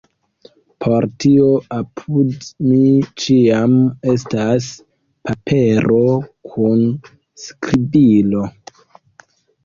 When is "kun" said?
6.55-6.81